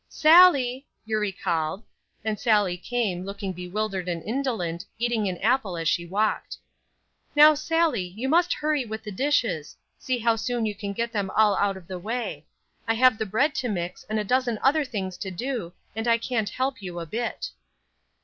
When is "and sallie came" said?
2.25-3.23